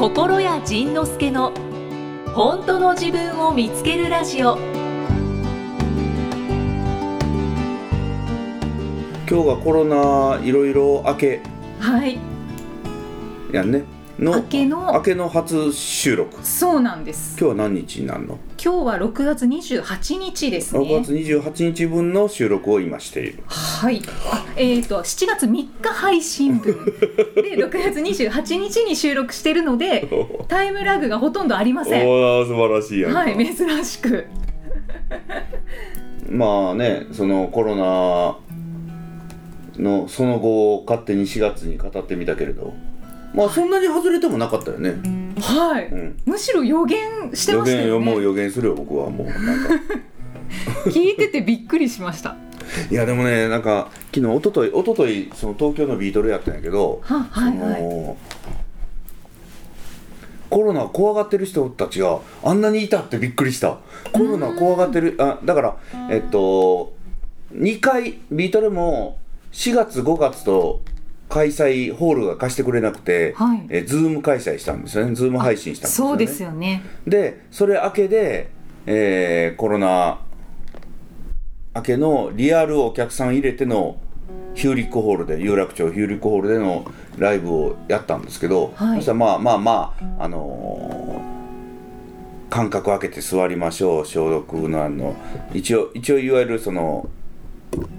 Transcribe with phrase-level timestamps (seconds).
[0.00, 1.52] 心谷仁之助の
[2.34, 4.56] 本当の自分を見つけるラジオ。
[9.28, 11.42] 今日がコロナいろいろ明け。
[11.80, 12.18] はい。
[13.52, 13.84] やんね
[14.20, 16.46] の明けの明けの初収録。
[16.46, 17.38] そうなんです。
[17.40, 18.38] 今日は何日になるの？
[18.62, 20.80] 今日は6月28日ですね。
[20.80, 23.42] 6月28日分の収録を今している。
[23.46, 24.02] はい。
[24.30, 26.84] あえっ、と7月3日配信分。
[27.34, 30.06] で6月28日に収録してるので
[30.48, 32.06] タイムラグがほとんどありません。
[32.06, 33.20] おお素晴らしいやんか。
[33.20, 34.26] はい珍しく。
[36.28, 38.36] まあねそのコロナ
[39.82, 42.74] のその後を勝手に4月に語ってみたけれど
[43.34, 44.90] まあそんなに外れてもなかったよね、
[45.40, 48.04] はい、うん、むしろ予言して予ましたよね。
[48.04, 49.26] 言もう予言するよ僕はもう。
[49.26, 49.36] なん
[49.68, 49.74] か。
[50.90, 52.36] 聞いててびっくりしました。
[52.90, 57.82] いやでもねなんか昨日一昨日一昨日その東京のビートルやったんやけどははいそはい。
[57.82, 58.16] の
[60.48, 63.78] コロナ怖がってる人たちがあんなにいたってびっくりした。
[64.12, 65.76] コロナ怖がってるあだから
[66.10, 66.92] えっと
[67.54, 69.18] 2回ビートルも
[69.52, 70.80] 4月5月と
[71.30, 73.66] 開催ホールが貸してくれなくて、はい。
[73.70, 75.14] えズーム開催したんですよね。
[75.14, 76.10] ズーム配信したんですよね。
[76.10, 76.82] そうですよね。
[77.06, 78.50] でそれ明けで、
[78.86, 80.18] えーコロナ
[81.74, 83.96] 明けのリアルお客さん入れての
[84.54, 86.84] ヒューリックホールで有楽町ヒューリックホールでの
[87.16, 88.96] ライブをやったんですけど、はい。
[88.96, 91.30] そしたらまあまあまああのー
[92.50, 95.14] 間隔空けて座りましょう消毒のあの
[95.54, 97.08] 一応一応いわゆるその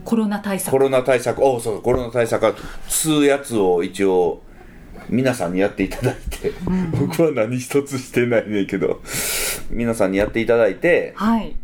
[0.03, 0.72] コロナ対策。
[0.72, 1.44] コロナ対策。
[1.44, 2.45] おうそうコロナ対策。
[2.88, 4.41] 吸うやつを一応
[5.09, 6.53] 皆さんにやっていただいて、
[7.00, 9.02] 僕は何一つしてないねんけど。
[9.69, 11.14] 皆さんにやっていただいて。
[11.16, 11.55] はい。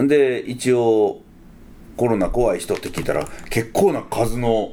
[0.00, 1.20] んで一応
[1.96, 4.72] コロナ怖い人って聞いたら結構な数の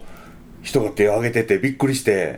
[0.61, 2.37] 人が手を挙げててびっくりして。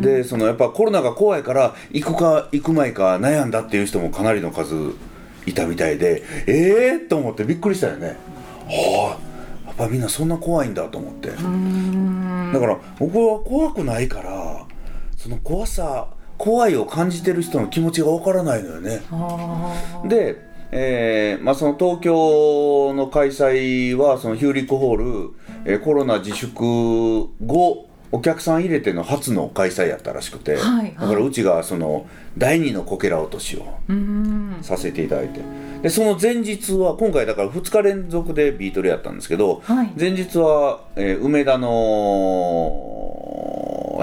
[0.00, 4.92] でそのやっぱコロナが怖いから行くか行く前か悩んだっていう人もかなりの数
[5.48, 8.16] いたみたいでええー、と思ってびっくりしたよね。
[8.68, 9.28] はあ
[9.66, 11.28] やっぱみんなそんな怖いんだと思って。
[11.28, 11.36] だ
[12.60, 14.66] から僕は怖くないから
[15.16, 19.02] その怖さ怖いを感じてる人の気持ちがわからないのよね。
[20.08, 20.36] で、
[20.70, 25.34] えーまあ、その東京の開催はそのヒューリックホール、
[25.64, 26.54] えーコロナ自粛
[27.44, 30.62] 後お客さん入れての初の開催やったらしくて、はい。
[30.62, 33.78] はいだからうちがその第二のこけら落としを
[34.62, 35.40] させていただいて。
[35.82, 39.92] でその前日は今回だから2日連続でビートルやったんですけど、はい。
[39.98, 42.94] 前日は、えー梅田の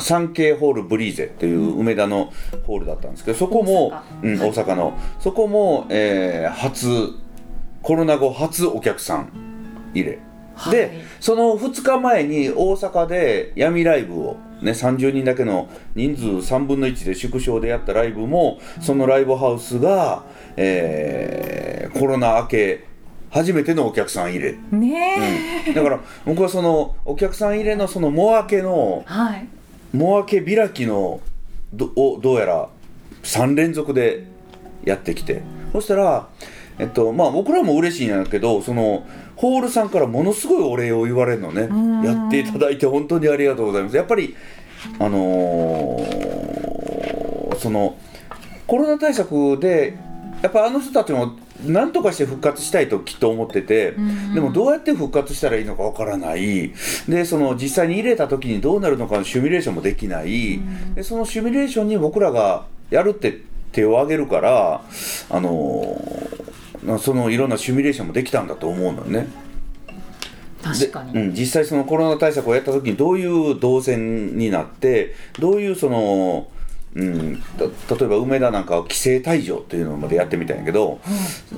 [0.01, 2.31] サンケイホールブリーゼっていう梅田の
[2.67, 4.01] ホールだったんですけどそこも大阪。
[4.23, 7.11] うん、大阪のそこも、えー初
[7.81, 9.29] コロナ後初お客さん
[9.93, 10.19] 入れ、
[10.55, 10.71] はい。
[10.71, 16.23] でその2日前に大阪で闇ライブを、ね、30人だけの人数
[16.53, 20.23] 3分の1で縮小でやったライブもそのライブハウスが、
[20.55, 21.65] えー
[21.99, 22.83] コロナ明け
[23.31, 29.47] 初めてのお客さん入れ、ねえ、だから僕はそのお客さん入れのそのも明けのはい。
[29.95, 31.21] も明け開きの
[31.73, 32.69] どをどうやら
[33.23, 34.27] 3連続で
[34.83, 35.41] やってきて。
[35.71, 36.29] そしたら、
[36.79, 41.67] えっとまあ、僕らも嬉しいんやけどそのホールさんからものすごいお礼を言われるのね。
[41.67, 42.03] ん。
[42.03, 43.95] やっていただいて本当にありがとうございます。
[43.95, 44.35] やっぱり
[44.99, 47.97] あのーその
[48.67, 49.97] コロナ対策で
[50.41, 53.93] やっぱあの人たちも何とかして復活したいときっと思ってて、
[54.33, 56.73] でもどうやって復活したらいいのかわからない。
[57.07, 60.59] でその実際に入れた時にどうなるのかのシミュレーションもできない、
[60.95, 63.41] でそのシミュレーションに僕らがやるって
[63.71, 64.81] 手を挙げるから
[65.29, 66.54] あのー
[66.99, 69.27] そのいろんなシミュレーションもできたんだと思うのよね。
[70.61, 76.47] 確かに、でうん、実際そのコロナ対策をやった時にどういう動線になってどういうその、
[76.95, 77.43] うん、
[77.87, 80.99] た例えば梅田なんかは規制退場っていうのまでやってみたんやけど、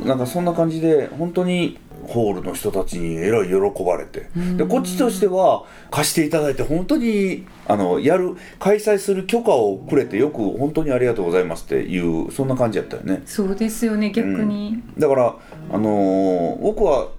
[0.04, 1.78] なんかそんな感じで本当に
[2.08, 4.30] ホールの人たちにえらい喜ばれて。
[4.56, 13.22] でこっちとしては貸していただいて本当にあのやる開催する許可をくれてよく本当にありがとうございますっていうそんな感じやったよね。
[13.26, 15.36] そうですよね逆に、だから、
[15.72, 17.10] あのー僕は、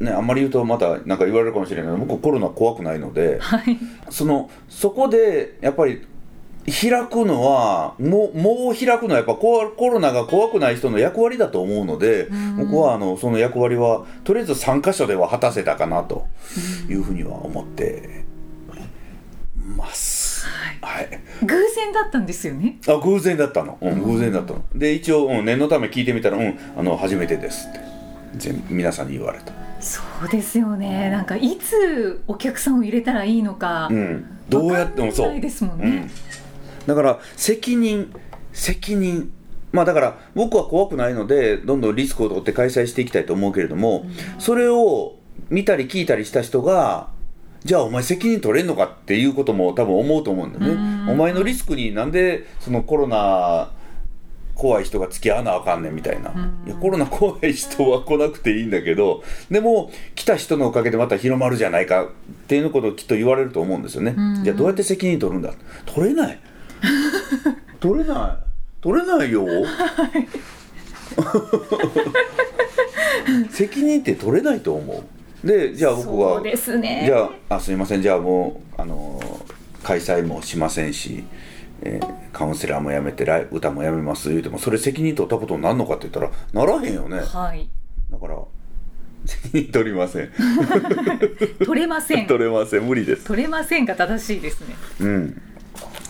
[0.00, 3.78] ね、あんまり言うとまたなんか言われるかもしれないけど僕コロナ怖くないのではい。
[4.10, 6.06] そのそこでやっぱり
[6.66, 16.26] 開くのはもうもう開くのはやっぱココロナが怖くない人の役割だと思うので僕はあのその役割はとりあえず3箇所では果たせたかなと
[16.88, 18.24] いうふうには思って
[19.76, 20.46] ます。
[20.80, 21.20] はい。
[21.42, 22.78] 偶然だったんですよね？
[22.86, 24.62] あ偶然だったの、うん、偶然だったの。
[24.74, 27.80] で一応、うん、念のため聞いてみたら「うんあの初めてです」って
[28.36, 29.52] 全皆さんに言われた。
[29.80, 31.10] そうですよね。
[31.10, 34.24] なんかいつお客さんを入れたらいいのか、うん。
[34.48, 35.28] どうやってもそう。
[35.28, 35.84] ないですもんね。
[35.86, 36.10] うん、
[36.86, 38.12] だから責任
[38.52, 39.32] 責任。
[39.72, 44.06] まあだから僕は怖くないのでどんどんリスクを取って開催していきたいと思うけれども、
[44.38, 45.16] それを
[45.50, 47.08] 見たり聞いたりした人が
[47.64, 51.10] じゃあお前責任取れんのかっていうことも多分思うと思うんだよね。
[51.10, 53.72] お前のリスクになんでそのコロナ
[54.54, 56.30] 怖い人が付き合わなあかんねんみたいな、
[56.64, 62.08] いやコロナ怖い人は来なくていいんだけどでも来た人のおかげでまた広まるじゃないかっ
[62.46, 64.14] ていうことをきっと言われると思うんですよね、
[64.44, 65.52] じゃあどうやって責任取るんだ？
[65.86, 66.38] 取れない
[67.80, 68.44] 取れない。
[68.80, 69.46] 取れないよ、
[73.50, 75.04] 責任って取れないと思
[75.42, 75.46] う。
[75.46, 76.34] でじゃあ僕は。
[76.36, 77.02] そうですね。
[77.06, 78.02] じゃああすいません。
[78.02, 79.20] じゃあもうあの
[79.82, 81.24] 開催もしませんし、
[81.82, 84.28] えーカウンセラーもやめてライ歌もやめます。
[84.30, 87.20] 言うてもそれ責任取ったことになるのかって言ったらならへんよね。
[87.20, 87.68] はい。
[88.10, 88.38] だから
[89.24, 90.30] 責任取りません。
[91.64, 92.26] 取れません。
[92.28, 92.82] 取れません。
[92.82, 93.24] 無理です。
[93.24, 94.74] 取れませんが正しいですね。
[95.00, 95.42] うん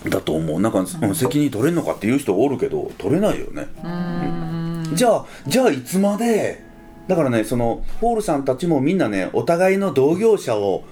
[0.09, 0.61] だと思う。
[0.61, 1.15] なんか、うん。
[1.15, 3.67] 責任取れんのかっていう人おるけど取れないよね。
[3.83, 4.97] うーん。
[4.97, 6.63] じゃあじゃあいつまで
[7.09, 10.85] だからねそのホールさんたちもみんなねお互いの同業者を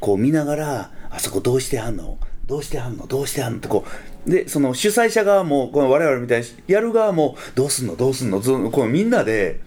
[0.00, 2.18] こう見ながらあそこどうしてはんの？
[2.46, 3.06] どうしてはんの？
[3.06, 3.58] どうしてはんの？
[3.58, 3.84] ってこ
[4.26, 7.96] うでその主催者側もこの我々みたいにやる側もどうすんの？
[7.96, 8.40] どうすんの？
[8.40, 9.60] ずこうみんなで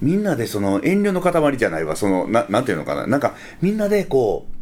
[0.00, 1.96] みんなでその遠慮の塊じゃないわ。
[1.96, 3.06] そのななんていうのかな。
[3.06, 4.52] なんかみんなでこう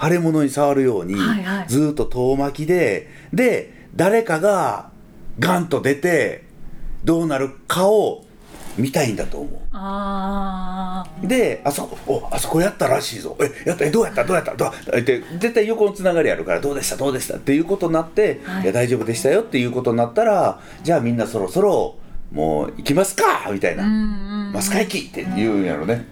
[0.00, 1.68] 腫れ物に触るように、はいはい。
[1.68, 4.90] ずーっと遠巻きでで誰かが
[5.38, 6.44] ガンと出て
[7.04, 8.24] どうなるかを
[8.76, 13.36] 見たいんだと思あうであそこおあそこやったらしいぞ。
[13.40, 18.62] えやったえどうやったどうやったどうやったって絶対横のつながりあるからどうでしたどうでしたっていうことになって、はい。
[18.62, 21.96] い、や大丈夫でしたよっていうことになったらじゃあみんなそろそろ
[22.32, 23.84] もう行きますかみたいな、
[24.52, 26.06] マスカ行きって言うんやろね、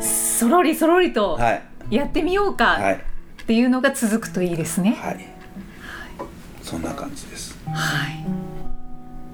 [0.00, 1.62] そろりそろりとはい。
[1.90, 3.04] やってみようはかい
[3.52, 4.92] っていうのが続くといいですね。
[4.98, 5.20] はい。
[6.62, 7.54] そんな感じです。
[7.66, 8.24] はい。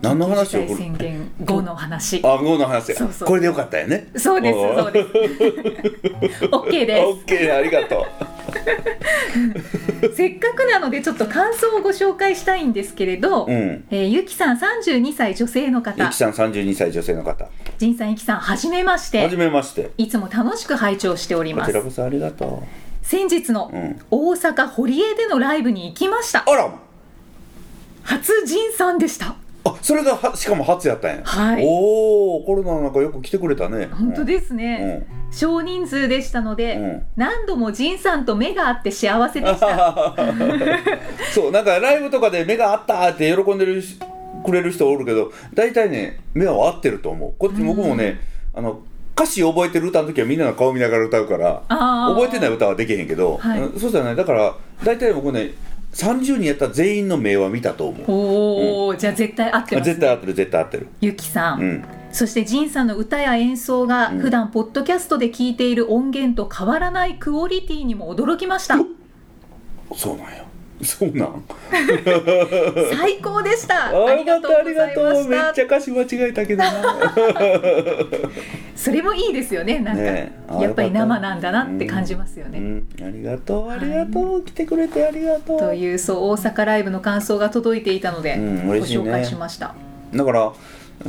[0.03, 0.77] 何の話を？
[0.77, 2.21] 宣言後の話。
[2.25, 2.95] あ、午後の話。
[2.95, 3.29] そうそう。
[3.29, 4.09] これでよかったよね。
[4.17, 6.45] そうですそうです。
[6.51, 8.07] OK でオッケー、ありがと
[10.01, 13.49] す せっかくなのでちょっと感想をご紹介したいんですけれど、う。
[13.49, 13.85] うん。
[13.93, 17.47] えーゆきさん32歳女性のゆ方きさん、三十二歳女性の方。
[17.79, 19.93] じんさんゆきさんはじめましはじてめまして。
[19.97, 21.71] いつも楽しく拝聴しておりこます。
[21.71, 22.65] ちらこそありがと
[23.09, 23.71] 先日の。
[24.11, 26.71] 大阪堀江でのライブに行きましたあら。
[28.03, 29.35] 初仁さんでした
[29.65, 31.23] あ、それがは、しかも初やったんや。
[31.25, 33.87] はいおお、コロナの中よく来てくれたね。
[33.87, 40.15] 本当ですね、少人数でしたので、うん何度も仁さんと目が合って幸せでした
[41.33, 43.99] そう、なんかライブとかで目があったって喜んでるし
[44.45, 47.33] くれる人おるけど、大体ね、目は合ってると思う。
[47.39, 48.21] こっち僕もね、
[48.53, 48.81] あの。
[49.19, 53.61] 歌詞覚えてる歌の時はみんなの顔見ながら歌うから覚えてない歌はできへんけど、はい。
[53.61, 54.17] うんそうじゃない。
[54.17, 54.55] だから
[54.85, 55.55] 大体僕ね
[55.93, 58.05] 30人やったら全員の目は見たと思う。
[58.07, 60.87] おお、じゃあ絶対合ってます、ね、絶対合ってる絶対合ってる。
[61.01, 61.85] ゆきさん、うん。
[62.13, 64.19] そして仁さんの歌や演奏がうん。
[64.21, 68.77] 普段ポッドキャストで聞いている音源と変わらないクオリティにも驚きました。
[69.97, 70.45] そうなんや
[70.83, 71.45] そうなん？
[72.97, 73.87] 最高でした。
[73.87, 75.29] あありがとうありがとう。
[75.29, 76.73] めっちゃ歌詞間違えたけどな。
[78.77, 79.81] それもいいですよね。
[79.81, 83.71] なんか、ねやっぱり生なんだなって感じますよね、うん、ありがとう。
[83.71, 85.59] ありがとう、来てくれてありがとう。
[85.59, 89.75] というそう大阪ライブの感想が届いていたので、うんご紹介しました。
[90.15, 90.53] だから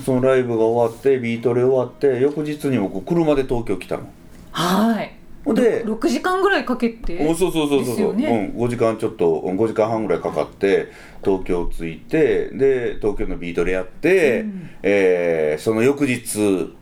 [0.04, 4.04] そのライブが終わってビートレ終わって翌日に僕車で東京来たの。
[4.52, 5.14] はい
[5.50, 7.86] ほんで6時間ぐらいかけておそうそうそうそう。
[7.86, 8.52] ですよね。
[8.56, 10.92] うん、5時間ちょっとうん5時間半ぐらいかかって
[11.24, 14.70] 東京着いてで東京のビートレやって、うん。
[14.84, 16.76] えーその翌日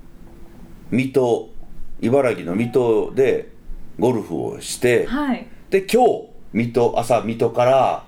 [0.91, 1.49] 水戸
[2.01, 3.49] 茨城の水戸で
[3.97, 5.47] ゴルフをして、はい。
[5.69, 8.03] で今日水戸朝水戸から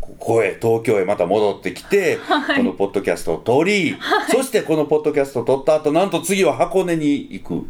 [0.00, 2.56] ここへ東京へまた戻ってきて、はい。
[2.58, 3.96] このポッドキャストを撮り、
[4.30, 7.66] そしてこのポッドキャストを撮った後なんと次は箱根に行く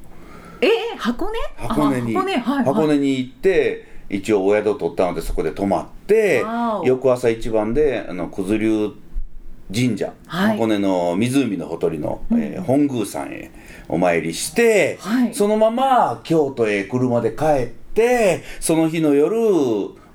[0.60, 1.38] えー、箱根？
[1.68, 2.16] 箱根に。
[2.16, 2.32] あ箱根。
[2.34, 6.44] はい、はい、箱根に行って一応お宿を取ったのでそこで泊まって
[6.84, 8.90] 翌朝一番であの九頭龍
[9.74, 10.56] 神社、はい。
[10.56, 13.50] 箱根の湖のほとりの、えー本宮さんへ
[13.86, 15.34] お参りして、はい。
[15.34, 19.36] そのまま京都へ車で帰ってその日の夜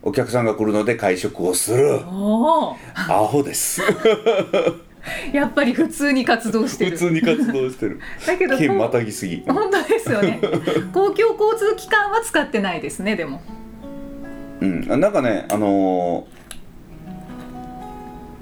[0.02, 2.00] お客さんが来るので会食をする。
[2.00, 3.82] アホです
[5.34, 8.00] やっぱり普通に活動して普る通に活動してる。
[8.26, 9.44] だけど県まこたぎすぎ。
[9.48, 10.40] う本当ですよね。
[10.94, 13.42] 公共交通機関は使ってないですねでも。
[14.62, 16.44] うん、なんかね、あのー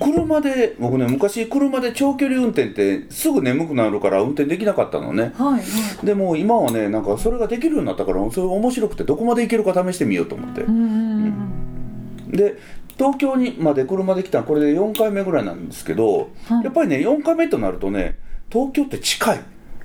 [0.02, 5.32] 車で僕ね昔車で長距離運転ってすぐ眠くなるから運転できなかったのね。
[5.38, 6.06] はいはい。
[6.06, 10.62] でも今はねなんかそれができるようになったからそれ面白くてどこまでいけるか試してみようと思って。
[10.62, 10.76] うん。
[10.76, 12.32] うん。
[12.32, 12.58] で
[12.98, 16.64] 東京にまで車で来たのこれで4回目ぐらいなんですけど、はい。
[16.64, 18.18] やっぱりね4回目となるとね
[18.52, 19.40] 東京って近い。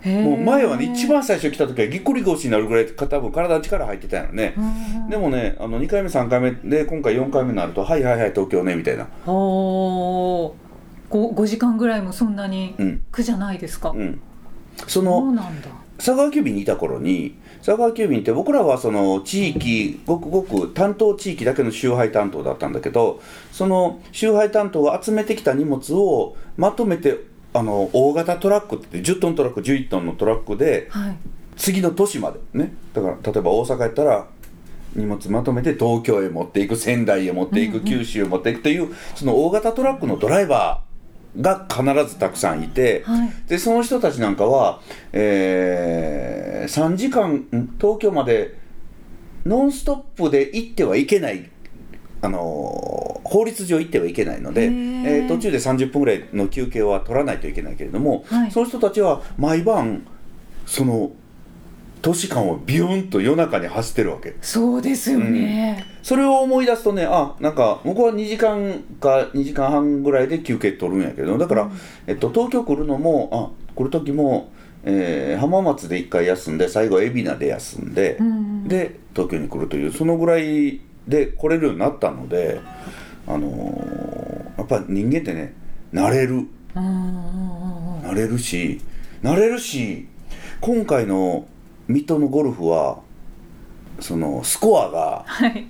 [0.05, 4.61] もう前はね一番最初来た時はぎっくり腰になるぐらい多分体に力入ってたよね、う
[5.07, 9.09] んでもねあの2回目3回目で今回4回目になるとはいはいはい東京ねみたいな。
[9.27, 10.53] おー。
[11.11, 13.05] 5, 5時間ぐらいもそんなにうん。
[13.11, 14.21] 苦じゃないですか、うん。
[14.87, 15.43] そそうんだ。
[15.99, 23.21] 佐川急便にいた頃に佐川急便って僕らはその地域ごくごく担当地域だけの集配担当だったんだけど
[23.51, 31.17] その集配担当が集めてきた荷物をまとめてあの大型トラックって10トントラック11トンのトラックではい。
[31.57, 32.75] 次の都市までね。
[32.93, 34.29] だから例えば大阪やったら
[34.95, 41.83] 荷物まとめて東京へ持っていく仙台へ持っていく、九州へ持っていくというその大型トラックのドライバーが必
[42.13, 43.31] ずたくさんいて、はい。
[43.49, 44.81] でその人たちなんかは、
[45.13, 46.16] えー
[46.67, 47.77] 3時間ん？
[47.81, 48.59] 東京まで
[49.45, 51.51] ノンストップで行ってはいけない、
[52.23, 55.27] あのー法律上行ってはいけないので、えへー。
[55.27, 58.51] ー途中で30分ぐらいの休憩は取らないといけないけれども、はい。
[58.53, 60.07] その人たちは毎晩
[60.65, 61.11] その
[62.03, 64.37] 都市間をビューンと夜中に走ってるわけ。
[64.41, 71.73] そうですよね、それを思い出すとねあなんか僕は2時間か2時間半ぐらいで休憩取るんやけどだから、うん。
[72.07, 74.53] えっと、東京来るのもあ来る時も、
[74.85, 82.61] えー浜松で1回休んで最後海老名で休んで、うんで東京に来るというそのぐらいで来れるようになったので、
[83.27, 85.55] あのーやっぱ人間ってね
[85.93, 86.47] 慣れる。
[86.75, 88.81] 慣れるし
[89.23, 90.07] 慣れるし
[90.61, 91.47] 今回の
[91.89, 92.99] 水戸のゴルフは
[94.01, 95.67] そのスコアが、はい。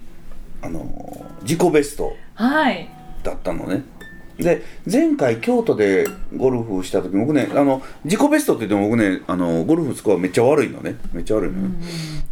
[0.62, 2.88] あのー自己ベストはい。
[3.22, 3.84] だったのね
[4.38, 10.96] で前回京都でゴルフした時僕ねあの自己ベストって言っても僕ねあのゴルフスコアめっちゃ悪いのね。
[11.12, 11.70] めっちゃ悪いのよ、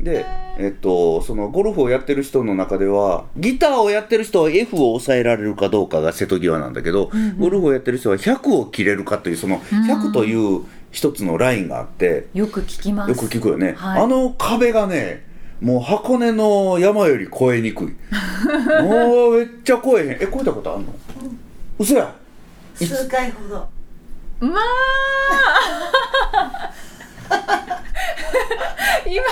[0.00, 0.26] で
[0.58, 7.38] えっとそのゴルフをやってる人の中ではギターをやってる人は F を抑えられるかどうかが瀬戸際なんだけど、うんうん。
[7.38, 13.08] ゴルフをやってる人は100を切れるかというその100という一つのラインがあって、よく聞きます。
[13.08, 14.02] よく聞くよね、はい。
[14.02, 15.24] あの壁がね
[15.60, 17.86] もう箱根の山より越えにくい。
[18.84, 20.10] もうめっちゃ越えへん。
[20.10, 20.94] え越えたことあんの？
[21.84, 22.14] 嘘や。
[22.74, 23.68] 数回ほど。
[24.40, 24.62] まあ。
[29.06, 29.22] 今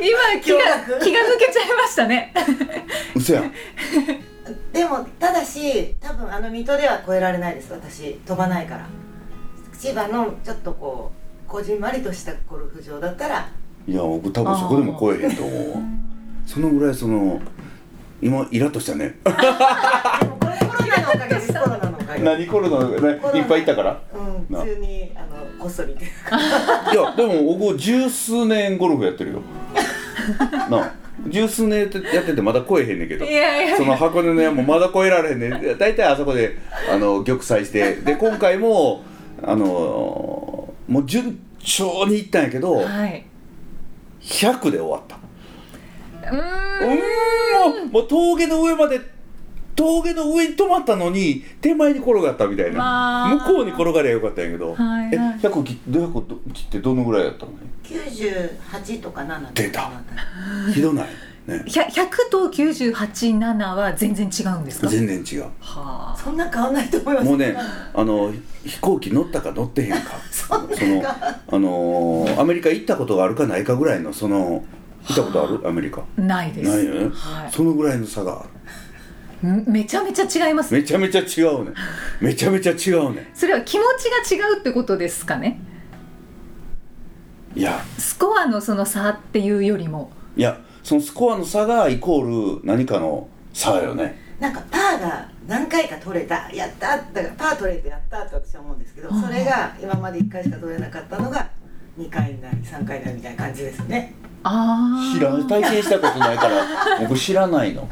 [0.00, 0.58] 今気が
[1.00, 2.32] 気が抜けちゃいましたね。
[3.16, 3.42] 嘘や。
[4.72, 8.12] でもただし多分あの水戸では超えられないです私。
[8.24, 8.86] 飛ばないから。
[9.76, 11.10] 千葉のちょっとこ
[11.44, 13.48] うこじんまりとしたゴルフ場だったら。
[13.88, 15.78] いや僕多分そこでも超えへんと思うわ。
[16.46, 17.40] そのぐらいその
[18.20, 19.16] 今イラッとしたね。
[19.24, 21.52] でもこれコロナのおかげです。
[21.52, 22.88] コロナのおかげ何コロナ。
[22.88, 24.00] ねいっぱいいたから？
[24.14, 24.60] うんな。
[24.62, 25.26] 普通にあの
[25.58, 29.42] こっそりいやでも僕十数年ゴルフやってるよ。
[30.70, 30.78] な。
[30.78, 30.94] あ
[31.26, 33.26] 十数年やっててまだ超えへんねんけど。
[33.76, 35.78] その箱根の山もまだ超えられへんねん。
[35.78, 36.56] 大体あそこで
[36.92, 37.94] あの玉砕して。
[37.96, 39.02] で今回も
[39.42, 39.64] あの
[40.88, 43.24] もう順調にいったんやけどはい。
[44.22, 45.16] 100で終わった。
[46.30, 46.38] うん
[47.86, 47.88] ん。
[47.90, 49.00] もう峠の上まで
[49.76, 53.28] 峠の上に止まったのに手前に転がったみたいな、まあ。
[53.46, 55.10] 向こうに転がりゃよかったんやけど、はいはい。
[55.14, 57.52] え100切って100切ってどのぐらいやったの
[57.84, 59.90] ？98とか7出た。
[60.74, 61.06] ひどない？
[61.46, 61.62] ね。
[61.66, 64.88] ひゃ100と987は全然違うんですか？
[64.88, 65.42] 全然違う。
[65.60, 66.16] はあ。
[66.16, 67.26] そんな変わんないと思います。
[67.26, 67.56] もうね
[67.94, 68.32] あの
[68.64, 69.98] 飛行機乗ったか乗ってへんか。
[70.30, 74.64] そのあのーアメリカ行ったことがあるかないかぐらいのその
[75.08, 75.68] 行ったことある？
[75.68, 76.04] アメリカ。
[76.16, 76.70] ないです。
[76.70, 77.52] ないよね、はい。
[77.52, 78.40] そのぐらいの差が。
[78.40, 78.46] あ
[79.42, 79.64] るん？
[79.66, 81.72] めちゃめちゃ違いますめちゃめちゃ違うね。
[82.20, 83.30] めちゃめちゃ違うね。
[83.34, 83.84] それは気持
[84.26, 85.60] ちが違うってことですかね？
[87.54, 87.80] いや。
[87.98, 90.12] スコアのその差っていうよりも。
[90.36, 94.26] いやそのスコアの差がイコール何かの差よね。
[94.38, 99.20] なんかパーが何回か取れたやっただからパー取れてやったって私は思うんですけどうん。
[99.20, 101.50] それが今まで1回しか取れなかったのが
[101.98, 106.64] 2回になり3回になりみたいな感じですね知らん体験したことないから。
[107.00, 107.88] 僕知らないの。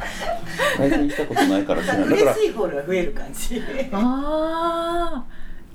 [0.76, 3.62] 体験したことないから知らないだから嬉しいホールが増える感じ。
[3.92, 5.24] あ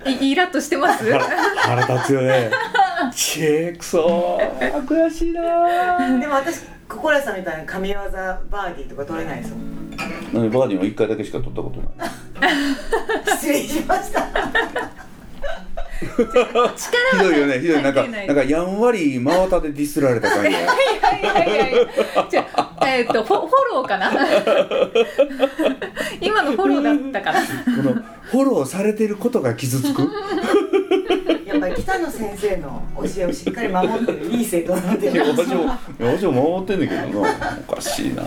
[0.05, 1.11] あいイラッとしてます？
[1.11, 2.49] 腹腹立つよね。
[3.13, 4.83] ちえくそー。
[4.85, 6.19] 悔しいなー。
[6.19, 9.91] でも私心屋さんみたいな神業バーディーとか取れないですもん。
[10.33, 12.11] バーディーも1回だけしか取ったことない。
[13.37, 14.25] 失礼しました
[16.01, 17.81] ひどいよねひどい。
[17.83, 20.65] なんかなんかやんわり真綿でディスられた感じいやい
[21.23, 21.87] やいやいや
[22.29, 24.11] じゃあえっ、とフォフォローかな？
[26.19, 27.41] 今のフォローだったかな？
[27.41, 27.47] こ
[27.83, 27.93] の
[28.23, 30.01] フォローされてることが傷つく？
[31.45, 35.65] やっぱり北野先生の教えをしっかり守ってるいい生徒なのでいや私も
[35.99, 37.29] 私も守ってんだけどな。
[37.69, 38.23] おかしいな。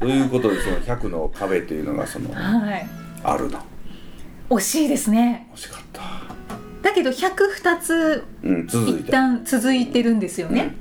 [0.00, 2.86] ということでその100の壁というのがそのはい。
[3.24, 3.58] あるの
[4.50, 5.48] 惜しいですね。
[5.54, 6.00] 惜しかった
[6.82, 10.74] だけど1002つうん続い一た旦続いてるんですよね、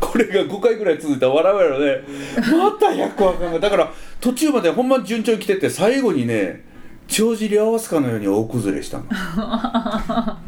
[0.00, 2.02] これが5回ぐらい続いたら笑うやろね。
[2.36, 3.58] また100あかんが。
[3.60, 6.64] だから途中までほんま順調に来てて最後にね
[7.06, 9.04] 帳尻合わすかのように大崩れしたの。
[9.08, 10.40] は あ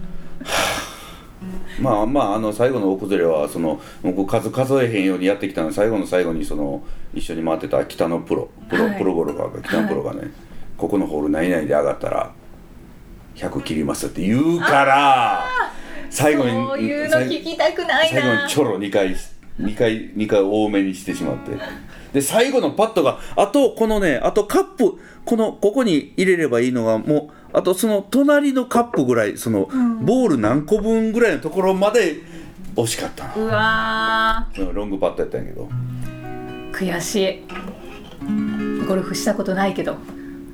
[1.80, 6.82] まあまああの最後の大崩れはその僕数数えへんようにやってきたので最後の最後にその
[7.14, 8.50] 一緒に回ってた北のプロ。
[8.68, 8.98] プロ,、はい。
[8.98, 10.30] プロゴルファーが北のプロがね、
[10.76, 12.32] ここのホール何々で上がったら
[13.40, 15.46] 100切りますって言うから
[16.10, 19.16] 最後にそういうの最聞きたくない最後なにちょろ2回
[19.60, 21.52] 2回2回多めにしてしまって。
[22.12, 29.68] で最後のパットがあとこのねあとカップこのここに入れればいいのがもうあとその隣のカップぐらいその、
[30.02, 32.16] ボール何個分ぐらいのところまで
[32.76, 35.68] 惜しかったのうわロングパットやったんやけど。
[35.68, 37.44] ー悔しい。
[38.86, 39.96] ゴルフしたことないけど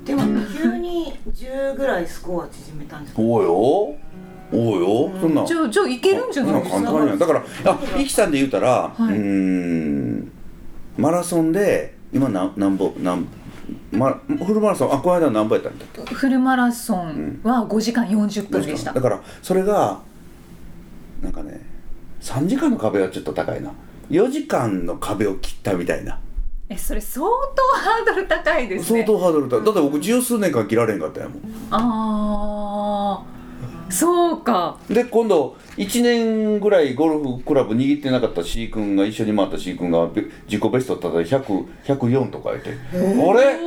[0.07, 3.53] でも急に10ぐらいスコア縮めたんですかおうよ。
[3.53, 5.11] おうよ。
[5.19, 5.43] そんな。
[5.43, 6.91] んじゃあじゃあいけるんじゃないですか？
[7.05, 9.03] やだからあイキさんで言うたら、はい。
[9.03, 10.31] うーん
[10.97, 13.27] マラソンで今なんなんぼなん
[13.91, 18.93] ま、フルマラソンあこの間何ぼやったんだフルマラソンは5時間40分でした。
[18.93, 19.99] だからそれが
[21.21, 21.59] なんかね
[22.21, 23.71] 3時間の壁はちょっと高いな。
[24.09, 26.17] 4時間の壁を切ったみたいな
[26.69, 29.63] えそれ相当ハードル高いです相ね当ハードル高い。
[29.65, 31.39] だって僕十数年間切られんかったやもん。
[31.71, 31.77] ああ
[33.89, 34.77] そうか。
[34.89, 42.71] で今度1年ぐらいゴルフクラブ握ってなかった C 君が一緒に回った C 君がべ自己ベストただ100104とか言って。
[42.71, 43.57] あれ？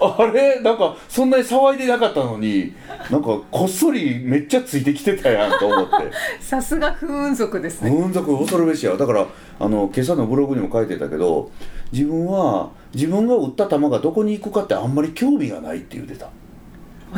[0.00, 0.60] あれ？
[0.60, 2.74] なんかそんなに騒いでなかったのに
[3.10, 5.94] なんかこっそりめっちゃついてきてたやんと思って。
[6.40, 7.90] さすが不運族ですね。
[7.90, 8.96] 運族恐るべしや。
[8.96, 9.26] だから
[9.58, 11.50] あの今朝のブログにも書いてたけど
[11.92, 16.28] 自分は自分が打った球がどこに行くかってあんまり興味がないって言ってた。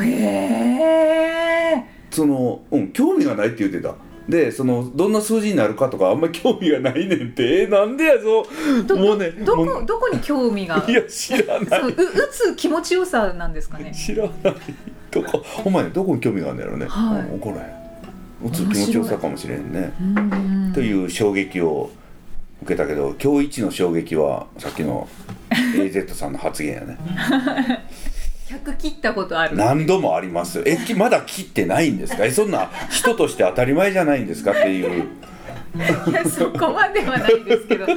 [0.03, 3.95] へえそのうん興味がないって言ってた。
[4.27, 7.65] でそのどんな数字になるかとかあんまり興味がないねんって。
[7.65, 8.47] えなんでやぞ。
[8.87, 10.83] どもうねどこどこに興味が？
[10.89, 11.81] いや知らない。
[11.83, 11.95] う打
[12.33, 13.93] つ気持ちよさなんですかね。
[13.95, 14.55] 知らない
[15.11, 15.45] どこ。
[15.65, 17.21] お前どこに興味があるんだろうね、はい。
[17.21, 18.49] うん怒らへん。
[18.49, 19.93] 打つ気持ちよさかもしれんね。
[20.01, 21.91] うんという衝撃を
[22.63, 25.07] 受けたけど今日一の衝撃はさっきの
[25.51, 26.99] AZ さんの発言やね
[28.49, 29.57] 100切ったことある。
[29.57, 30.63] 何度もあります。
[30.65, 32.25] えきまだ切ってないんですか？
[32.25, 35.05] えそんな人として当たり前じゃないんですかっていう。
[36.09, 37.87] いやそこまではないですけど。
[37.87, 37.95] で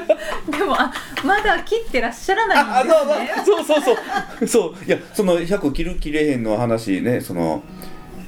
[0.66, 0.92] もあ
[1.24, 3.44] まだ切ってらっしゃらないあんですね。
[3.46, 3.96] そうそうそう
[4.40, 4.48] そう。
[4.48, 4.86] そう。
[4.86, 7.64] いやその100切る切れへんの話ねその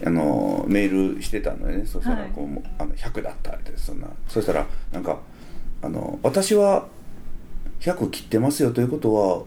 [0.05, 1.85] あのメールしてたのよね。
[1.85, 2.29] そしたらはい。
[2.29, 4.07] こう、もうあの100だったってそんな。
[4.27, 5.19] そしたらなんか
[5.81, 6.85] あの私は
[7.79, 9.43] 100切ってますよということは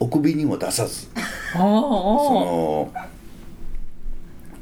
[0.00, 1.08] お首にも出さず。
[1.54, 3.06] おーそおーの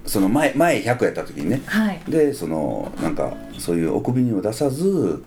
[0.04, 1.62] その前前100やった時にね。
[1.66, 2.00] はい。
[2.08, 5.22] でそのなんかそういうお首にも出さず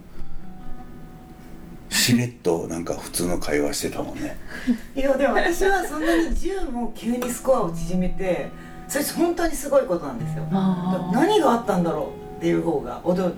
[1.90, 4.38] しれっとなんか普通の会話してたもんね。
[4.96, 8.50] いやでも私はそんなに10も急にスコアを縮めて
[8.88, 10.44] それ本当にすごいことなんですよ。
[11.14, 13.32] 何があったんだろうっていう方が驚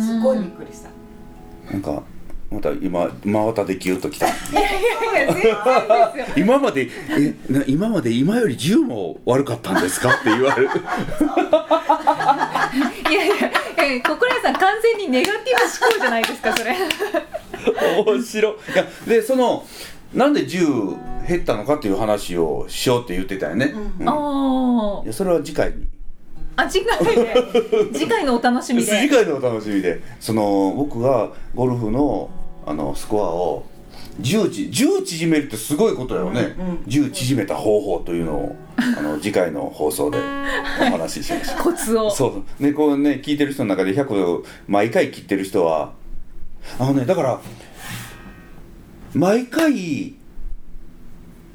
[0.00, 0.90] すごいびっくりした。
[1.72, 2.02] なんか
[2.50, 4.26] また今真綿でギュッときた。
[4.26, 4.64] いやい
[5.28, 5.56] や全然ですよ。
[6.36, 6.88] 今まで
[7.68, 10.68] 今まで今より10も悪かったんですかって言われる。
[13.08, 15.50] いやいやいや心屋さん完全にネガティブ
[15.86, 16.74] 思考じゃないですかそれ。
[18.04, 18.52] 面白い。
[18.52, 19.64] いやでその
[20.12, 23.66] なんで10減ったのかっていう話をしようって言ってたよね、
[24.00, 25.86] うんあいやそれは次回に。
[26.56, 27.34] あ次回で
[27.94, 28.90] 次回のお楽しみで。
[28.90, 30.02] 次回のお楽しみで。
[30.18, 32.28] その僕がゴルフの
[32.66, 33.66] あのスコアを
[34.20, 41.60] 10ち10縮めるってすごいことだよね、うんうん10縮めた方法というのをあの次回の放送でお話ししました。
[41.62, 42.10] コツを。
[42.10, 42.62] そう。
[42.62, 45.92] ねこうね聞いてる人の中で100を毎回切ってる人は
[46.78, 47.40] あのねだから
[49.14, 50.14] 毎回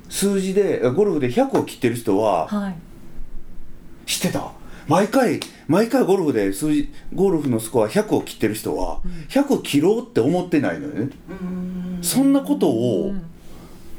[0.09, 2.75] 数字でゴルフで100を切ってる人ははい。
[4.05, 4.51] 知ってた？
[4.87, 8.99] 毎回毎回ゴルフで数字ゴルフのスコア100を切ってる人は
[9.29, 11.09] 100切ろうって思ってないのよね。
[11.29, 11.99] うん。
[12.01, 13.25] そんなことをうん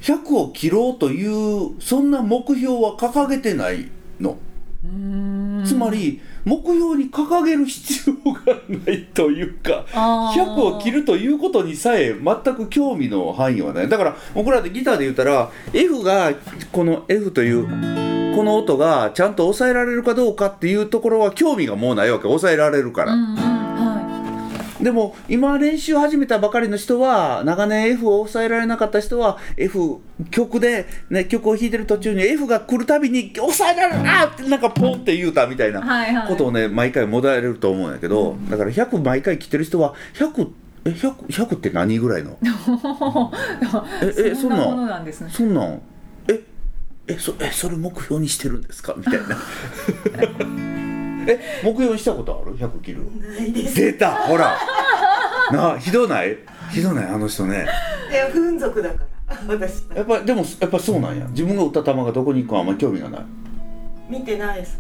[0.03, 3.89] 100を切ろうというそんな目標は掲げてない
[4.21, 4.39] の。
[5.65, 10.45] つまり目標に掲げる必要がないというかあー。
[10.45, 13.89] 100を切るということにさえ全く興味の範囲はない。
[13.89, 16.33] だから僕らでギターで言ったら F が
[16.71, 22.25] この F というこの音がちゃんと抑えられるかどうかっていうところは興味がもうないわけ。
[22.25, 40.51] 抑えられるから、うんうんはでも今練習始めたばかりの人は長年 F を抑えられなかった人は F 曲で、ね、曲を弾いてる途中に F が来るたびに抑えられるなってなんかポンって言うたみたいなことをね毎回もだえれると思うんやけど、だから100毎回来てる人は100
[40.85, 42.39] え 100, 100って何ぐらいの？
[44.03, 45.31] ええそんなもそんなんのなんですね。
[45.33, 45.81] そんなん？
[47.09, 48.95] ええそえそれ目標にしてるんですか？
[48.97, 49.37] みたいな
[51.29, 53.75] え目標にしたことある？100切るないです。
[53.77, 54.15] 出た。
[54.27, 54.57] ほら。
[55.53, 56.37] なあひどない？
[56.73, 57.07] ひどない？
[57.07, 57.67] あの人ね。
[58.11, 59.37] で不運族だから。
[59.49, 59.85] 私。
[59.95, 61.27] やっぱでもやっぱそうなんや。
[61.29, 63.23] 自分が打った球がどこに行くかあんまり興味がない。
[64.09, 64.79] 見てないです。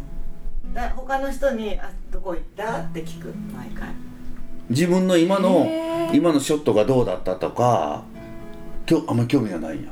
[0.64, 3.32] もんだ他の人に「あどこ行った?」って聞く。
[3.56, 3.88] 毎回。
[4.70, 5.66] 自分の今の
[6.12, 8.02] 今のショットがどうだったとか
[8.84, 9.90] きょあんまり興味がないんや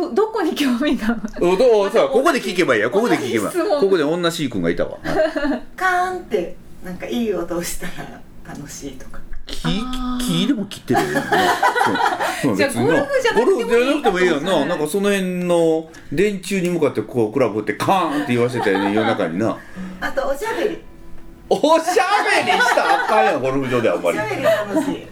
[0.00, 1.90] どどこに興味がおどう？
[1.90, 2.90] さここで聞けばいいや。
[2.90, 3.50] ここで聞けば。
[3.50, 5.62] ここで女 C 君がいたわ、はい。
[5.76, 9.20] カーンってなんかいい音をしたら楽しいとか。
[9.46, 9.68] 木？
[10.20, 11.14] 木でも切ってるよね。
[12.42, 12.54] そう。
[12.54, 12.56] そう。
[12.56, 14.76] じゃゴルフじゃなくてもいいやんなな。
[14.76, 19.58] んかその辺の電柱に向かってこうクラブってカーンって言わせたよね夜中にな。
[20.00, 20.78] あとおしゃべり
[21.52, 22.04] おしゃ
[22.44, 24.18] べりしたらあかんやんゴルフ場であんまり。
[24.18, 25.06] おしゃべり楽しい。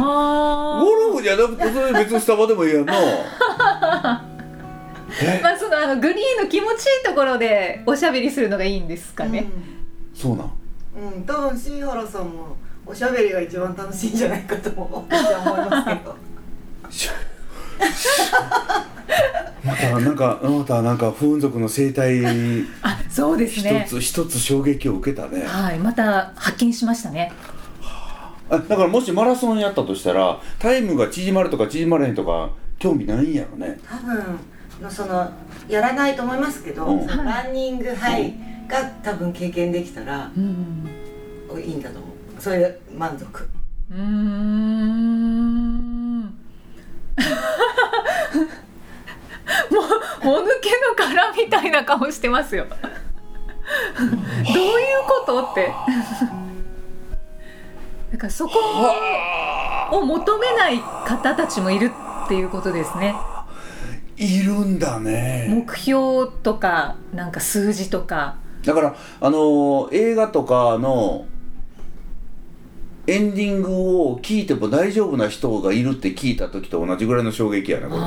[0.00, 2.92] あゴルフじゃなくてそれ別にスタバでもいいやんな
[5.42, 9.46] まあそのあのグリーンの気持ちいいところでおしゃべりするのがいいんですかね、
[10.12, 10.50] そうなん？
[10.98, 14.70] うん、うん、多分椎原さんもおしゃべりが一番楽しいんじゃないかと
[15.08, 16.16] 私は思いますけど。
[16.90, 17.08] し
[19.64, 22.22] またなんかまたなんか不運族の生態
[22.82, 25.44] あそうです一ねつ一つ衝撃を受けたね。
[25.46, 27.32] はいまた発見しましたね。
[28.50, 33.78] あだからもしマラソンやったとしたらタイムが縮まるとか縮まらへんとか興味ないんやろね。
[33.88, 34.38] 多分
[34.82, 35.30] のその
[35.68, 37.08] やらないと思いますけど、うん。
[37.08, 38.34] そのランニングハイ
[38.68, 40.86] が多分経験できたらうん。
[41.58, 42.42] いいんだと思う。
[42.42, 43.48] それで満足。
[43.90, 46.20] うーん
[49.70, 49.82] もう
[50.24, 52.66] もぬけの殻みたいな顔してますよ。
[52.68, 52.74] ど
[54.04, 54.74] ういう
[55.06, 55.72] ことって。
[58.12, 58.58] だからそこ
[59.92, 61.90] を求めない方たちもいる
[62.24, 63.14] っていうことですね。
[64.16, 65.48] いるんだね。
[65.50, 68.36] 目標とかなんか数字とか。
[68.64, 71.26] だからあのー映画とかの
[73.06, 78.06] エンディングを聞いても大丈夫な人がいるって聞いた時と同じぐらいの衝撃やねこれね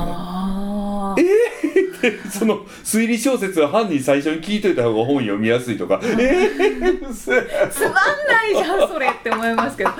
[2.30, 6.00] その推理小説は犯人最初に聞いといた方が本読みやすいとか。
[6.02, 9.90] えー、つまんないじゃんそれって思いますけど。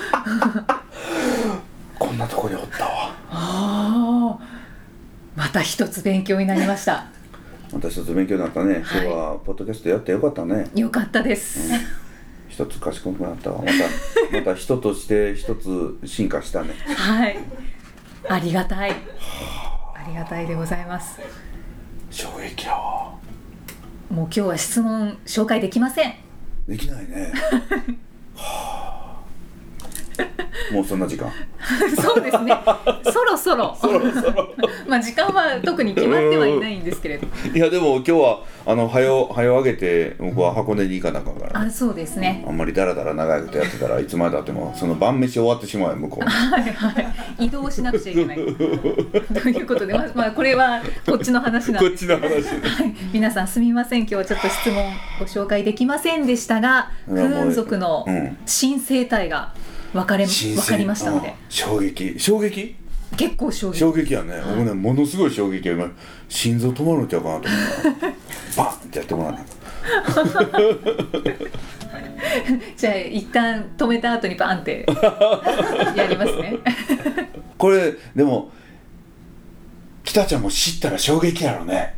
[1.99, 2.91] こんなとこにおったわ。
[3.31, 4.59] ああ
[5.35, 7.07] また一つ勉強になりました。
[7.73, 10.69] また一つ勉強になったね、今日はポッドキャストやってよかったね。
[10.75, 11.71] よかったです、
[12.49, 13.59] 一つ賢くなったわ。
[13.59, 13.73] また
[14.39, 16.71] また人として一つ進化したね。
[16.87, 17.39] はい。
[18.29, 18.93] ありがたい。
[19.95, 21.21] ありがたいでございます
[22.11, 23.15] 衝撃やわ。
[24.11, 26.15] もう今日は質問紹介できません。
[26.67, 27.33] できないね。
[27.35, 28.08] は あ
[30.73, 31.31] もうそんな時間。
[32.01, 32.55] そうですね。
[33.05, 33.77] そろそろ。
[34.87, 37.27] まあ時間は特に決まってはいないんですけれど。
[37.55, 42.45] いやでも今日はあの早う早う上げて僕は箱根に行かなあかんから、ね、あそうですね。
[42.47, 47.01] あんまりダラダラ長いことやってたらいつまでたってもその晩飯終わってしまうよ向こうにはいは
[47.39, 47.47] い。
[47.47, 48.37] 移動しなくちゃいけない。
[48.37, 52.31] ということでまあ、まあ、これはこっちの話なんこっですちの話。
[52.33, 54.01] はい、皆さんすみません。
[54.01, 58.37] 今日はちょっと質問ご紹介できませんでしたがいやもう風雲族のうん。
[58.47, 59.53] 新生態が
[59.93, 61.29] 分かれ分かりましたので。
[61.29, 62.19] うん衝撃。
[62.19, 62.77] 衝撃？
[63.17, 63.79] 結構衝撃。
[63.79, 65.91] 衝撃やね、僕ねものすごい衝撃や今
[66.29, 68.09] 心臓止まるんちゃうかなと思った。
[68.63, 69.45] バンってやってもらわない
[72.77, 74.85] じゃあ一旦止めた後にバンって
[75.97, 76.59] やりますね。
[77.57, 78.51] これでも
[80.05, 81.95] 北ちゃんも知ったら衝撃やろね。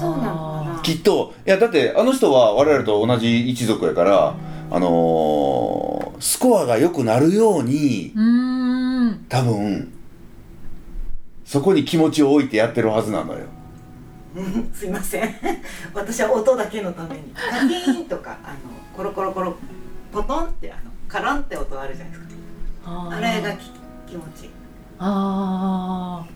[0.00, 0.80] そうなのかな？
[0.82, 1.34] きっと。
[1.46, 4.34] いやだってあの人は我々と同じ一族やから
[4.70, 4.90] あのー
[6.22, 9.26] スコアが良くなるようにうーん。
[9.28, 9.92] 多分
[11.44, 13.40] そこに気持ちを置いてやってるはずなのよ。
[14.36, 15.34] う んすいません。
[15.92, 18.56] 私は音だけのためにカキーンとかあの
[18.96, 19.56] コロコロコロ
[20.12, 22.22] ポトンってあのカランって音あるじゃないです
[22.84, 23.08] か。
[23.10, 23.70] あれがき
[24.06, 24.50] 気持ちいい。
[25.00, 26.32] あー。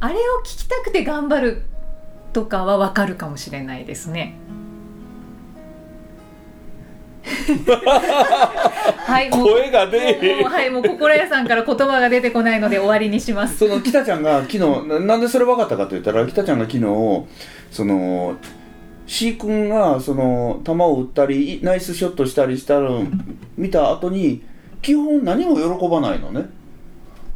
[0.00, 1.62] あれを聞きたくて頑張る
[2.32, 4.38] とかは分かるかもしれないですね
[9.06, 14.58] はいもう声が出はいもう心屋さんから言葉が出てこないので終わりにしますその北ちゃんが昨日
[14.88, 16.84] ななんでそれ分かったかと言ったら北ちゃんが昨日
[17.70, 18.36] その
[19.06, 23.04] C 君がその球を打ったりナイスショットしたりしたのを
[23.56, 24.42] 見た後に
[24.82, 26.48] 基本何も喜ばないのね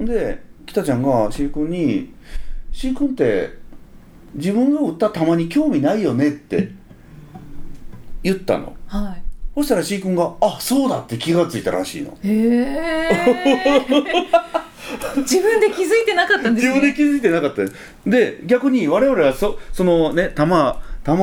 [0.01, 2.13] で北ちゃんが C 君に
[2.73, 3.59] 「C 君って
[4.35, 6.71] 自分が打った球に興味ないよね」って
[8.23, 9.30] 言ったのはい
[9.61, 12.11] そしたら C 君が「あそうだ」って気がついたらしいの。
[12.11, 13.11] へえ
[15.19, 16.73] 自分で気づいてなかったんですね。
[16.75, 17.75] 自分で気づいてなかったです。
[18.07, 20.47] で逆に我々はそそのね球球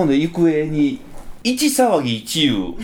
[0.06, 1.02] の行方に
[1.44, 2.76] 一騒ぎ一憂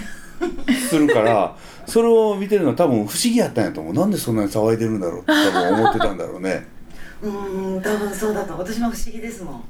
[0.90, 3.94] するから それを見てるのは多分不思議やったんやと思う。
[3.94, 6.66] なんでそんなに騒いでるんだろうって多分思ってたんだろうね。
[7.22, 9.64] うーん多分そうだと私も不思議ですもん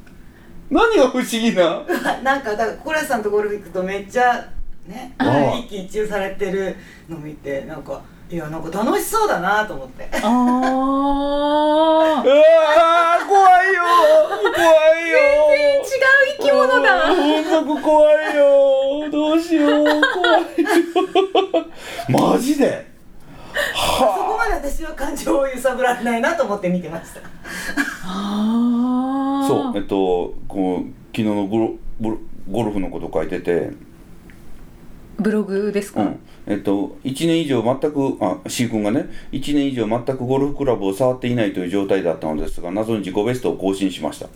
[0.71, 1.83] 何が不思議な
[2.23, 4.49] なんかだからコラさんとゴルフ行くとめっちゃ
[4.87, 5.13] ね。
[5.17, 5.57] ああ。
[5.59, 6.75] 一喜一憂されてる
[7.09, 10.07] の見てなんかいやなんか楽しそうだなと思って。
[10.11, 10.21] ああ
[13.27, 13.83] 怖いよ。
[14.55, 14.65] 怖
[14.99, 15.17] いよ。
[15.79, 15.83] 違う
[16.39, 17.11] 生き物だ。
[17.11, 19.09] 音楽怖いよ。
[19.11, 19.69] どうしよう。
[19.83, 19.99] 怖
[20.39, 21.65] いよ。
[22.09, 22.91] マジで？
[23.53, 23.59] そ
[24.05, 27.19] こまで私は感情を揺さぶられないなと思って見てました。
[28.05, 30.79] ああそうえっとこう
[31.15, 32.17] 昨日のゴルゴル
[32.49, 33.69] ゴルフのこと書いてて
[35.17, 36.19] ブログですか、うん。
[36.47, 44.27] えっと、1年以上全くあ C 君がね1年以上全くゴルフクラブを触っていないという状態だったのですが謎に自己ベストを更新しました。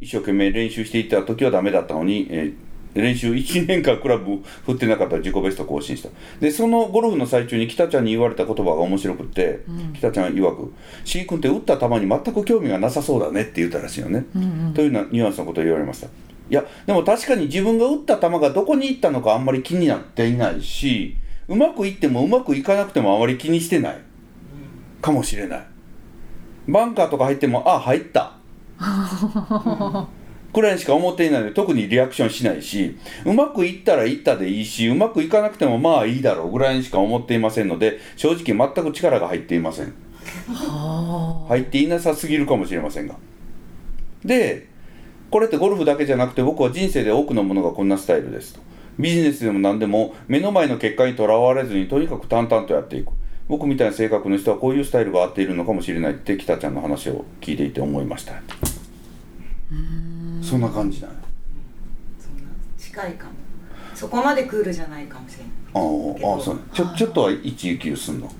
[0.00, 2.54] 一生懸命練習していた時はダメだったのに、えー
[2.94, 6.10] 練習1年間クラブ振ってなかったら自己ベスト更新した。
[6.40, 10.72] でそのゴルフの最中に北ちゃんに言われた言葉が面白くって、北ちゃん曰く
[11.04, 14.24] C 君って打った球に全く興味がなさそうだねって言ったらしいよね、
[14.74, 16.08] というようなニュアンスのことを言われました
[16.50, 21.16] いやでも確かに自分が打った球がどこに行ったのかあんまり気になっていないし
[21.48, 23.98] うまくいってもうまくいかなくてもあまり気にしてない。
[25.02, 25.66] かもしれない。
[26.66, 28.32] バンカーとか入ってもあ入った。
[30.54, 36.52] くらいしか思っていないので特にリアクションしないしうまくいったらいったでいいしうまくいかなくてもまあいいだろう。
[36.52, 39.92] ぐらいにしか思っていませんので正直全く力が入っていません。
[41.48, 43.16] 入っていなさすぎるかもしれませんが。
[44.24, 44.68] で
[45.34, 48.60] これってゴルフだけじゃなくて僕は人生で多くのものがこんなスタイルですと。
[49.00, 53.10] ビジネスでも何でも目の前の結果にとらわれずにとにかく淡々とやっていく。
[53.48, 58.34] 僕みたいな性格の人はこういうスタイルが合っているのかもしれないって北ちゃんの話を聞いていて思いました。
[60.40, 61.14] そんな感じだね。
[62.20, 62.42] そんな。
[62.78, 63.32] 近いかも。
[63.92, 65.52] そこまでクールじゃないかもしれない。
[65.74, 66.54] あーあーそう。
[66.54, 68.30] ねちょちょっとは一時休すんの？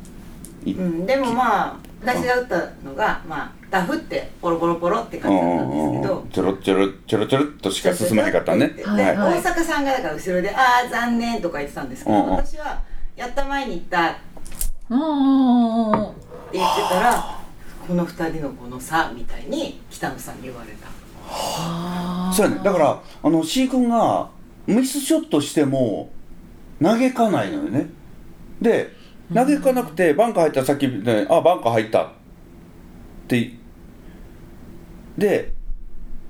[0.65, 6.19] いうん、でもまあ私が打ったのがまあダフってポロポロポロってう感じだったんですけど。
[6.21, 8.69] うんちょろちょろちょろちょろっとしか進まへんかったね。
[8.69, 9.41] ではいはい。
[9.41, 12.31] 大阪さんがだから後ろで「ああ残念」とか言ってたんですけど、うんうん。
[12.33, 12.81] 私は
[13.17, 14.21] 「やった前に行った」って
[14.91, 16.01] うんうんうん。
[16.01, 16.15] うん
[16.53, 17.41] 言ってたら
[17.87, 22.33] この二人のこの差みたいに北野さんに言われた。
[22.33, 22.61] そうやね。
[22.63, 24.29] だからあの C 君が
[24.67, 26.11] ミスショットしても
[26.81, 27.89] 嘆かないのよね。
[28.61, 28.93] で
[29.35, 32.09] 嘆かなくてバンカー入ったらさっきねあバンカー入ったっ
[33.29, 33.53] て
[35.19, 35.53] で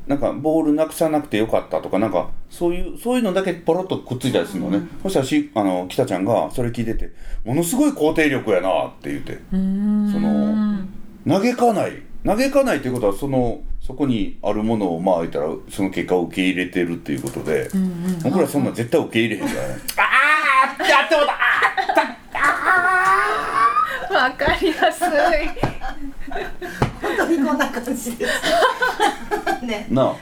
[0.06, 7.10] なんかボールなくさなくてよかったとかなんかそういうそういうのだけポロッとくっついたりするのね、そしたらしあの北ちゃんがそれ聞いてて
[7.44, 9.38] ものすごい肯定力やなって言って。
[9.50, 10.84] その
[11.26, 12.02] 嘆かない。
[12.26, 19.76] 嘆かないということはそのそこにあるものをまあ言ったらその結果を受け入れてるっていうことで、うんうん僕らそんなん絶対受け入れへんからね
[24.24, 25.08] わかりやすい。
[27.02, 29.64] 本当にこんな感じです。
[29.66, 29.86] ね。
[29.90, 30.14] なあ。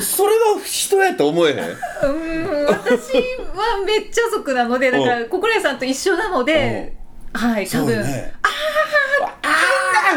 [0.00, 1.58] それが人やと思えへん？
[1.58, 3.12] うーん私
[3.54, 6.94] はめっちゃ族なのでだからうん心屋さんと一緒なので
[7.32, 8.32] はい多分、ね。
[8.42, 8.48] あ
[9.42, 9.48] あ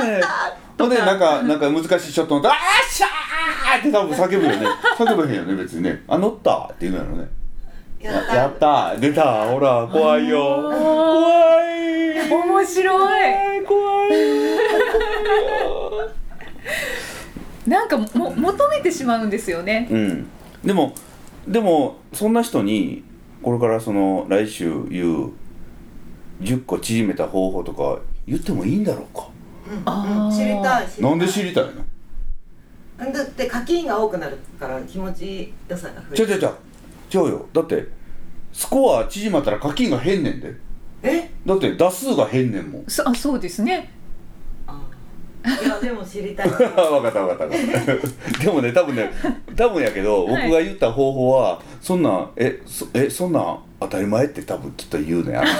[0.06, 2.58] あほんでなんかなんか難しいショットのと「あーっ
[2.92, 4.68] しゃー!」って多分叫ぶよね。
[4.98, 7.28] 叫べへんよね別にね「あ乗った!」って言うのやろね
[8.00, 8.36] やった。
[8.36, 8.96] やった。
[8.98, 9.48] 出た。
[9.50, 10.40] ほら怖いよ。
[10.40, 12.30] 怖い。
[12.30, 13.20] 面白
[13.62, 13.66] い。
[13.66, 14.12] 怖い。
[17.70, 19.88] なんかも求めてしまうんですよね。
[19.92, 20.28] うん。
[20.64, 20.94] でも
[21.48, 23.04] でもそんな人に
[23.42, 25.32] これからその来週言う
[26.42, 29.28] 10個縮めた方法とか言ってもいいんだろうか？
[29.70, 30.32] うん。
[30.32, 33.12] 知りたい知りたいなんで知りたいの？
[33.12, 36.18] だって課金が多くなるから気持ちよさが増える。
[36.18, 36.56] ちゃうちゃうちゃ
[37.08, 37.48] うちゃうよ。
[37.54, 37.88] だって
[38.52, 40.54] スコア縮まったら課金が変ねんで。
[41.04, 41.30] え？
[41.46, 42.84] だって打数が変ねんもん。
[42.88, 43.90] そあそうですね。
[43.90, 43.97] あ
[45.64, 46.50] いやでも知りたい。
[46.50, 46.66] 分か
[47.10, 47.48] った分かった
[48.44, 49.10] でもね多分ね
[49.56, 50.52] 多分やけど僕はい。
[50.52, 55.58] が言った方法はそんなんえそえそんなん当たり前って多分きっと言うねあの人。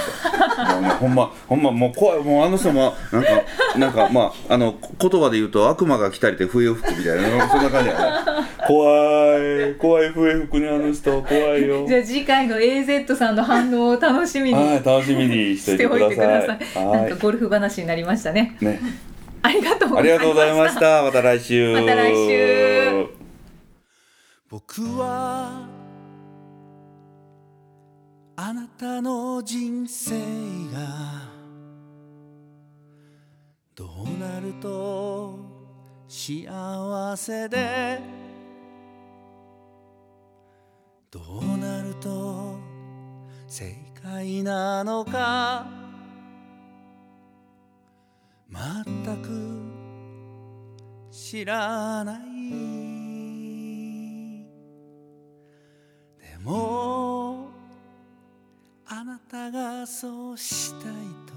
[0.74, 2.18] もうねほんまほんまもう怖い。
[2.18, 3.28] もうあの人もなんか
[3.78, 8.00] なんかまああの言葉で言うと悪魔が来たりて笛を吹くみたいなそんな感じやね。
[8.66, 9.38] 怖
[9.70, 11.86] い怖い笛吹くねあの人怖いよ。
[11.86, 15.74] じゃあ次回の AZ さんの反応を楽しみにはい楽しみにしとい。
[15.74, 16.58] してておいてくください。
[16.58, 16.86] ださい。
[16.86, 18.56] はなんかゴルフ話になりましたね。
[18.60, 18.80] いね
[19.48, 20.08] ありがとうごあざいました。
[20.08, 21.02] りがとうございました。
[21.02, 21.72] また来週。
[21.74, 23.06] また来週。
[24.50, 25.66] 僕は
[28.36, 30.14] あなたの人生
[30.72, 31.28] が
[33.74, 35.38] どうなると
[36.08, 38.00] 幸せで
[41.10, 42.56] どうなると
[43.46, 45.66] 正解なのか
[48.50, 49.28] 全く
[51.10, 52.18] 知らない。
[56.18, 57.50] でも
[58.86, 60.92] あなたがそうしたい
[61.26, 61.34] と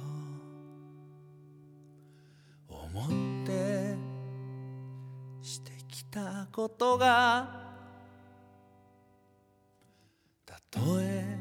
[2.70, 3.96] 思って
[5.42, 7.62] してきたことが
[10.46, 11.38] たとえ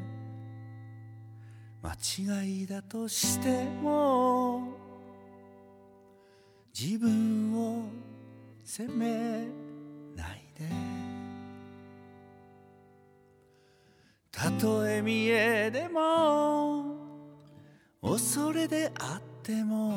[1.81, 4.80] 間違いだとしても
[6.83, 7.83] 自分を
[8.63, 9.45] 責め
[10.15, 10.65] ないで。
[14.31, 16.95] たとえ見えでも
[18.01, 19.93] 恐れであっても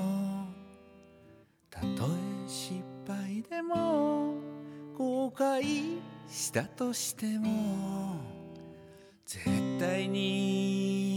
[1.71, 4.35] たとえ失敗でも
[4.99, 8.17] 後悔したとしても
[9.25, 9.43] 絶
[9.79, 11.14] 対に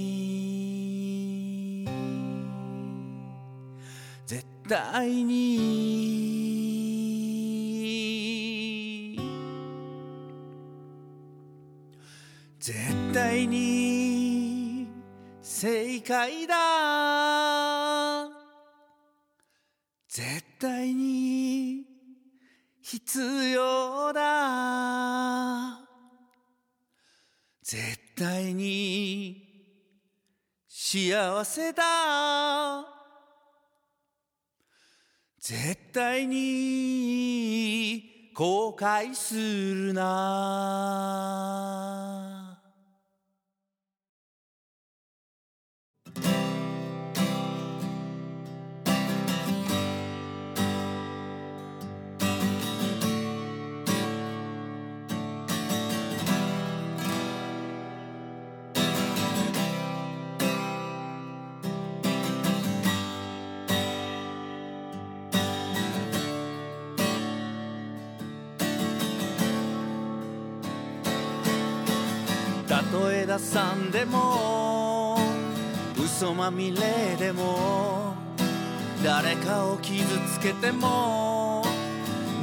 [4.68, 5.68] 対に。
[12.60, 12.78] 絶
[13.14, 14.88] 対に。
[15.42, 18.28] 正解だ。
[20.10, 21.86] 絶対に。
[22.82, 25.80] 必要だ。
[27.64, 29.46] 絶対に。
[30.68, 32.97] 幸せだ。
[35.48, 40.04] 絶対に後悔するな。
[72.92, 75.18] とえ打算でも
[75.98, 78.16] 嘘まみれでも
[79.04, 81.64] 誰かを傷つけても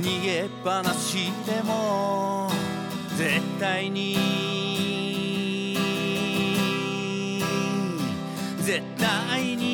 [0.01, 2.51] 逃げっぱなしでも
[3.17, 4.17] 絶対に
[8.61, 9.74] 絶対に